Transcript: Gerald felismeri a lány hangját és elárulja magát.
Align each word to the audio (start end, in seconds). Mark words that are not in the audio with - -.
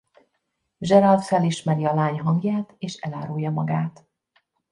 Gerald 0.77 1.21
felismeri 1.23 1.85
a 1.85 1.93
lány 1.93 2.19
hangját 2.19 2.75
és 2.77 2.95
elárulja 2.95 3.51
magát. 3.51 4.05